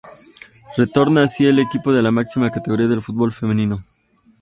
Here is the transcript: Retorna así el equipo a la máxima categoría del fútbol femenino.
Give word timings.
Retorna 0.77 1.21
así 1.21 1.45
el 1.45 1.59
equipo 1.59 1.91
a 1.91 2.01
la 2.01 2.09
máxima 2.11 2.49
categoría 2.49 2.87
del 2.87 3.03
fútbol 3.03 3.31
femenino. 3.31 3.83